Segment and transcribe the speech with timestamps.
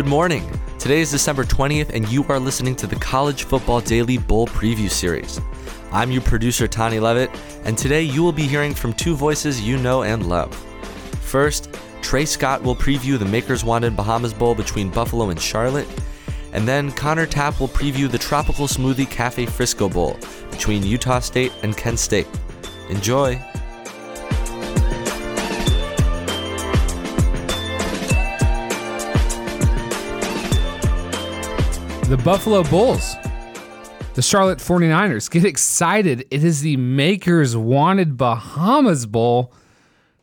[0.00, 0.50] Good morning.
[0.78, 4.90] Today is December 20th, and you are listening to the College Football Daily Bowl Preview
[4.90, 5.38] Series.
[5.92, 7.30] I'm your producer, Tony Levitt,
[7.64, 10.54] and today you will be hearing from two voices you know and love.
[11.20, 15.88] First, Trey Scott will preview the Makers Wanted Bahamas Bowl between Buffalo and Charlotte,
[16.54, 20.16] and then Connor Tapp will preview the Tropical Smoothie Cafe Frisco Bowl
[20.50, 22.26] between Utah State and Kent State.
[22.88, 23.38] Enjoy!
[32.10, 33.14] The Buffalo Bulls,
[34.14, 35.30] the Charlotte 49ers.
[35.30, 36.26] Get excited.
[36.32, 39.54] It is the Makers Wanted Bahamas Bowl.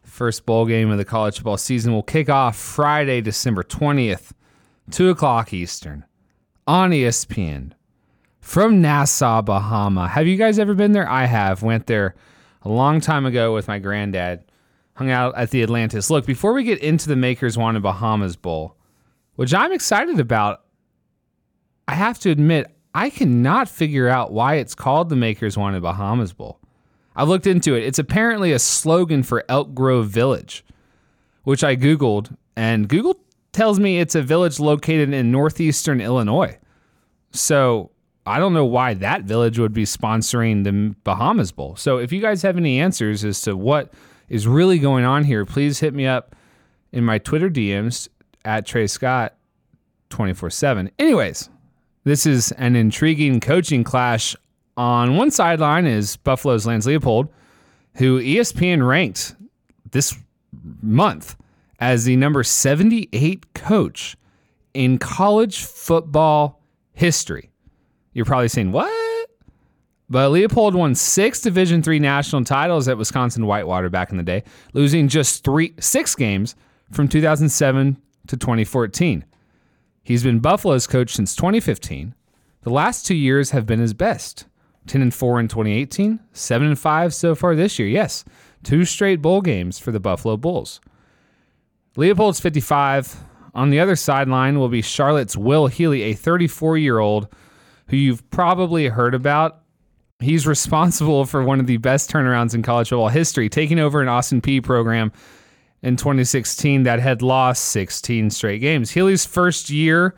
[0.04, 4.34] First bowl game of the college football season will kick off Friday, December 20th,
[4.92, 6.04] 2 o'clock Eastern
[6.68, 7.72] on ESPN
[8.42, 10.10] from Nassau, Bahama.
[10.10, 11.10] Have you guys ever been there?
[11.10, 11.64] I have.
[11.64, 12.16] Went there
[12.64, 14.44] a long time ago with my granddad.
[14.96, 16.10] Hung out at the Atlantis.
[16.10, 18.76] Look, before we get into the Makers Wanted Bahamas Bowl,
[19.36, 20.64] which I'm excited about,
[21.88, 26.34] I have to admit, I cannot figure out why it's called the Makers Wanted Bahamas
[26.34, 26.60] Bowl.
[27.16, 27.84] I looked into it.
[27.84, 30.64] It's apparently a slogan for Elk Grove Village,
[31.44, 33.20] which I Googled, and Google
[33.54, 36.58] tells me it's a village located in northeastern Illinois.
[37.32, 37.92] So
[38.26, 41.76] I don't know why that village would be sponsoring the Bahamas Bowl.
[41.76, 43.94] So if you guys have any answers as to what
[44.30, 46.36] is really going on here, please hit me up
[46.92, 48.10] in my Twitter DMs
[48.44, 49.36] at Trey Scott
[50.10, 50.92] 24 7.
[51.00, 51.50] Anyways,
[52.08, 54.36] this is an intriguing coaching clash.
[54.76, 57.30] On one sideline is Buffalo's Lance Leipold,
[57.96, 59.36] who ESPN ranked
[59.92, 60.16] this
[60.82, 61.36] month
[61.80, 64.16] as the number 78 coach
[64.74, 66.62] in college football
[66.94, 67.50] history.
[68.14, 69.30] You're probably saying, what?
[70.10, 74.44] But Leipold won six Division three national titles at Wisconsin Whitewater back in the day,
[74.74, 76.56] losing just three six games
[76.92, 79.26] from 2007 to 2014.
[80.08, 82.16] He's been Buffalo's coach since 2015.
[82.62, 84.46] The last two years have been his best
[84.86, 87.90] 10 and 4 in 2018, 7 and 5 so far this year.
[87.90, 88.24] Yes,
[88.64, 90.80] two straight bowl games for the Buffalo Bulls.
[91.98, 93.18] Leipold's 55.
[93.54, 97.28] On the other sideline will be Charlotte's Will Healy, a 34 year old
[97.90, 99.60] who you've probably heard about.
[100.22, 104.08] He's responsible for one of the best turnarounds in college football history, taking over an
[104.08, 105.12] Austin Peay program
[105.82, 108.92] in 2016 that had lost 16 straight games.
[108.92, 110.16] Healy's first year,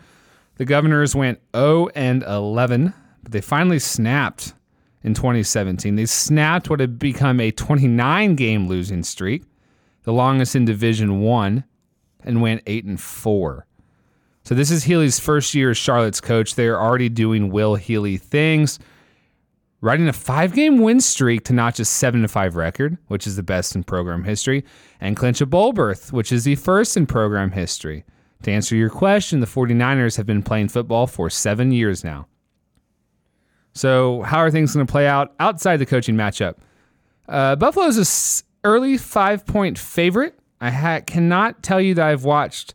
[0.56, 2.94] the Governors went 0 and 11,
[3.24, 4.53] but they finally snapped
[5.03, 5.96] in 2017.
[5.96, 9.44] They snapped what had become a 29 game losing streak,
[10.03, 11.64] the longest in Division 1,
[12.24, 13.66] and went 8 and 4.
[14.44, 16.56] So this is Healy's first year as Charlotte's coach.
[16.56, 18.80] They are already doing Will Healy things
[19.81, 23.44] riding a five game win streak to notch a 7 5 record, which is the
[23.44, 24.63] best in program history,
[25.00, 28.03] and clinch a bowl berth, which is the first in program history.
[28.44, 32.28] To answer your question, the 49ers have been playing football for seven years now.
[33.73, 36.56] So, how are things going to play out outside the coaching matchup?
[37.28, 40.38] Uh, Buffalo is an early five point favorite.
[40.62, 42.73] I ha- cannot tell you that I've watched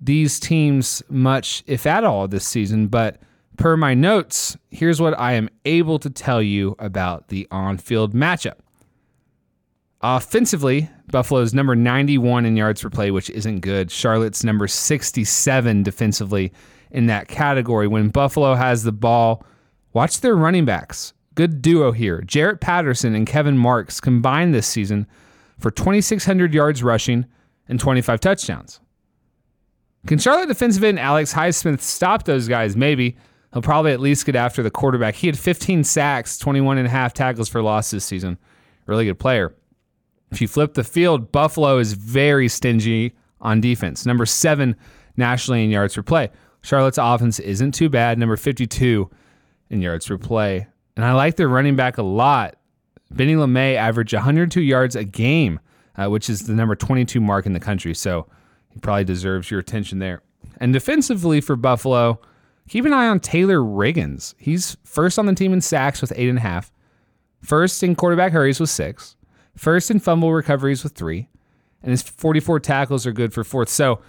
[0.00, 3.20] these teams much, if at all, this season, but
[3.56, 8.14] Per my notes, here's what I am able to tell you about the on field
[8.14, 8.56] matchup.
[10.02, 13.90] Offensively, Buffalo's number 91 in yards per play, which isn't good.
[13.90, 16.52] Charlotte's number 67 defensively
[16.90, 17.88] in that category.
[17.88, 19.44] When Buffalo has the ball,
[19.92, 21.14] watch their running backs.
[21.34, 22.22] Good duo here.
[22.26, 25.06] Jaret Patterson and Kevin Marks combined this season
[25.58, 27.26] for 2,600 yards rushing
[27.68, 28.80] and 25 touchdowns.
[30.06, 32.76] Can Charlotte defensive end Alex Highsmith stop those guys?
[32.76, 33.16] Maybe.
[33.52, 35.14] He'll probably at least get after the quarterback.
[35.14, 38.38] He had 15 sacks, 21 and a half tackles for loss this season.
[38.86, 39.54] Really good player.
[40.30, 44.04] If you flip the field, Buffalo is very stingy on defense.
[44.04, 44.76] Number seven
[45.16, 46.30] nationally in yards per play.
[46.62, 48.18] Charlotte's offense isn't too bad.
[48.18, 49.08] Number 52
[49.70, 50.66] in yards per play.
[50.96, 52.56] And I like their running back a lot.
[53.10, 55.60] Benny LeMay averaged 102 yards a game,
[55.96, 57.94] uh, which is the number 22 mark in the country.
[57.94, 58.26] So
[58.70, 60.22] he probably deserves your attention there.
[60.58, 62.20] And defensively for Buffalo,
[62.68, 64.34] Keep an eye on Taylor Riggins.
[64.38, 66.72] He's first on the team in sacks with eight and a half,
[67.40, 69.16] first in quarterback hurries with six,
[69.56, 71.28] first in fumble recoveries with three,
[71.82, 73.68] and his 44 tackles are good for fourth.
[73.68, 74.00] So,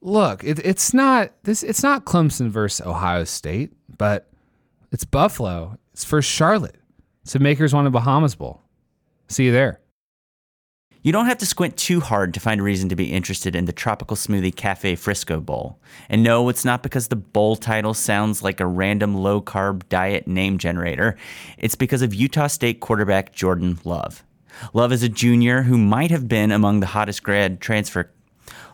[0.00, 1.62] look, it, it's not this.
[1.62, 4.30] It's not Clemson versus Ohio State, but
[4.92, 5.76] it's Buffalo.
[5.92, 6.76] It's for Charlotte.
[7.34, 8.62] A Makers Wanted Bahamas Bowl.
[9.28, 9.80] See you there.
[11.00, 13.66] You don't have to squint too hard to find a reason to be interested in
[13.66, 15.78] the Tropical Smoothie Cafe Frisco Bowl.
[16.08, 20.26] And no, it's not because the bowl title sounds like a random low carb diet
[20.26, 21.16] name generator.
[21.56, 24.24] It's because of Utah State quarterback Jordan Love.
[24.72, 28.10] Love is a junior who might have been among the hottest grad transfer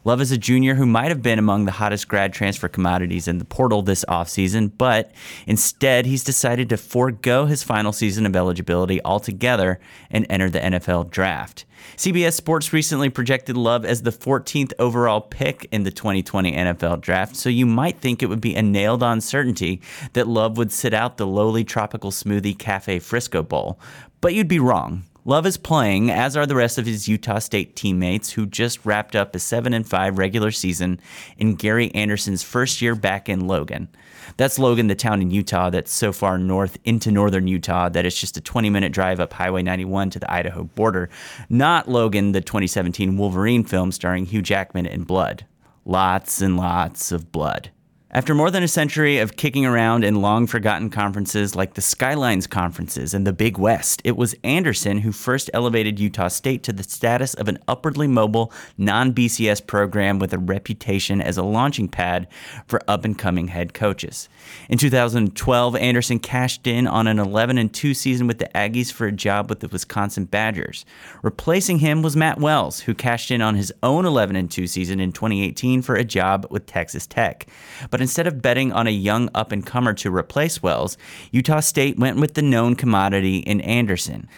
[0.04, 3.38] Love is a junior who might have been among the hottest grad transfer commodities in
[3.38, 5.12] the portal this offseason, but
[5.46, 9.80] instead he's decided to forego his final season of eligibility altogether
[10.10, 11.64] and enter the NFL draft.
[11.96, 17.36] CBS Sports recently projected Love as the 14th overall pick in the 2020 NFL draft,
[17.36, 19.80] so you might think it would be a nailed on certainty
[20.12, 23.78] that Love would sit out the lowly tropical smoothie Cafe Frisco Bowl.
[24.20, 25.04] But you'd be wrong.
[25.26, 29.16] Love is playing, as are the rest of his Utah State teammates who just wrapped
[29.16, 31.00] up a 7 and 5 regular season
[31.38, 33.88] in Gary Anderson's first year back in Logan.
[34.36, 38.20] That's Logan, the town in Utah that's so far north into northern Utah that it's
[38.20, 41.08] just a 20 minute drive up Highway 91 to the Idaho border.
[41.48, 45.46] Not Logan, the 2017 Wolverine film starring Hugh Jackman in blood.
[45.86, 47.70] Lots and lots of blood.
[48.16, 52.46] After more than a century of kicking around in long forgotten conferences like the Skylines
[52.46, 56.84] Conferences and the Big West, it was Anderson who first elevated Utah State to the
[56.84, 62.28] status of an upwardly mobile, non BCS program with a reputation as a launching pad
[62.68, 64.28] for up and coming head coaches.
[64.68, 69.12] In 2012, Anderson cashed in on an 11 2 season with the Aggies for a
[69.12, 70.84] job with the Wisconsin Badgers.
[71.24, 75.10] Replacing him was Matt Wells, who cashed in on his own 11 2 season in
[75.10, 77.48] 2018 for a job with Texas Tech.
[77.90, 80.98] But instead of betting on a young up and comer to replace Wells,
[81.32, 84.28] Utah State went with the known commodity in Anderson.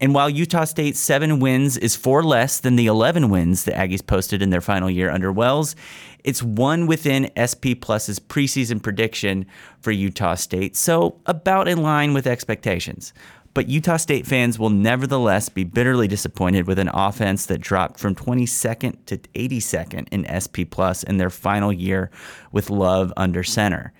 [0.00, 4.06] And while Utah State's seven wins is four less than the 11 wins the Aggies
[4.06, 5.76] posted in their final year under Wells,
[6.24, 9.44] it's one within SP Plus's preseason prediction
[9.80, 13.12] for Utah State, so about in line with expectations.
[13.52, 18.14] But Utah State fans will nevertheless be bitterly disappointed with an offense that dropped from
[18.14, 22.10] 22nd to 82nd in SP Plus in their final year
[22.52, 23.92] with Love under center.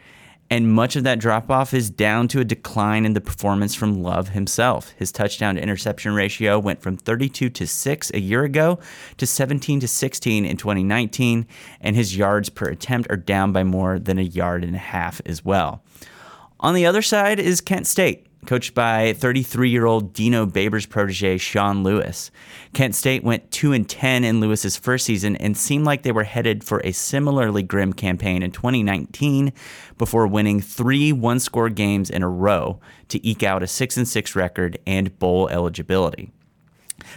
[0.52, 4.02] And much of that drop off is down to a decline in the performance from
[4.02, 4.90] Love himself.
[4.96, 8.80] His touchdown to interception ratio went from 32 to 6 a year ago
[9.16, 11.46] to 17 to 16 in 2019,
[11.80, 15.20] and his yards per attempt are down by more than a yard and a half
[15.24, 15.84] as well.
[16.58, 22.30] On the other side is Kent State coached by 33-year-old Dino Babers protege Sean Lewis.
[22.72, 26.24] Kent State went 2 and 10 in Lewis's first season and seemed like they were
[26.24, 29.52] headed for a similarly grim campaign in 2019
[29.98, 34.36] before winning 3 one-score games in a row to eke out a 6 and 6
[34.36, 36.30] record and bowl eligibility.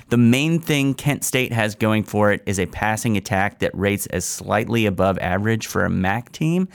[0.09, 4.05] The main thing Kent State has going for it is a passing attack that rates
[4.07, 6.67] as slightly above average for a MAC team.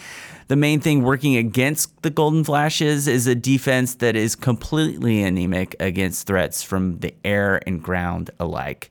[0.48, 5.76] The main thing working against the Golden Flashes is a defense that is completely anemic
[5.78, 8.90] against threats from the air and ground alike.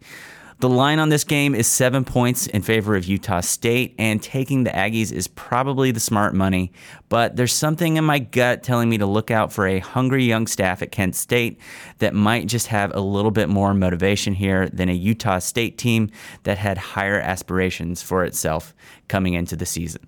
[0.60, 4.64] The line on this game is seven points in favor of Utah State, and taking
[4.64, 6.72] the Aggies is probably the smart money.
[7.10, 10.48] But there's something in my gut telling me to look out for a hungry young
[10.48, 11.60] staff at Kent State
[12.00, 16.10] that might just have a little bit more motivation here than a Utah State team
[16.42, 18.74] that had higher aspirations for itself
[19.08, 20.08] coming into the season.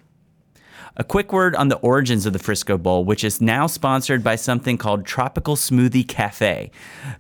[0.97, 4.36] A quick word on the origins of the Frisco Bowl, which is now sponsored by
[4.36, 6.71] something called Tropical Smoothie Cafe.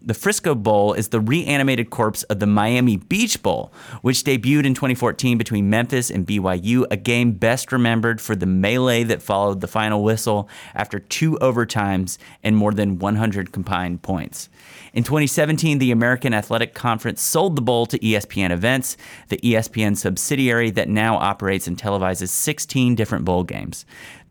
[0.01, 3.71] The Frisco Bowl is the reanimated corpse of the Miami Beach Bowl,
[4.01, 9.03] which debuted in 2014 between Memphis and BYU, a game best remembered for the melee
[9.03, 14.49] that followed the final whistle after two overtimes and more than 100 combined points.
[14.93, 20.71] In 2017, the American Athletic Conference sold the bowl to ESPN Events, the ESPN subsidiary
[20.71, 23.43] that now operates and televises 16 different bowl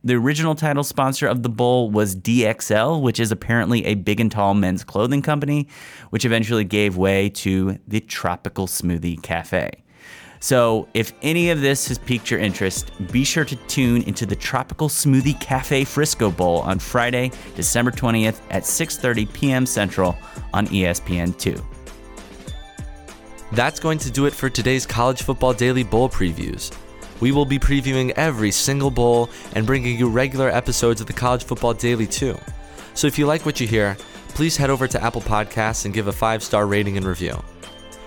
[0.05, 4.31] The original title sponsor of the bowl was DXL, which is apparently a big and
[4.31, 5.69] tall men's clothing company,
[6.11, 9.71] which eventually gave way to the Tropical Smoothie Cafe.
[10.41, 14.37] So, if any of this has piqued your interest, be sure to tune into the
[14.37, 19.67] Tropical Smoothie Cafe Frisco Bowl on Friday, December 20th at 6:30 p.m.
[19.67, 20.17] Central
[20.55, 21.61] on ESPN2.
[23.53, 26.73] That's going to do it for today's College Football Daily Bowl previews.
[27.21, 31.45] We will be previewing every single bowl and bringing you regular episodes of the College
[31.45, 32.39] Football Daily too.
[32.95, 33.97] So if you like what you hear,
[34.29, 37.43] please head over to Apple Podcasts and give a five star rating and review.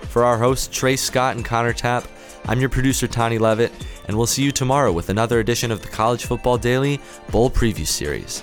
[0.08, 2.06] For our hosts, Trey Scott and Connor Tapp,
[2.46, 3.72] I'm your producer, Tony Levitt,
[4.08, 7.00] and we'll see you tomorrow with another edition of the College Football Daily
[7.30, 8.42] Bowl Preview Series.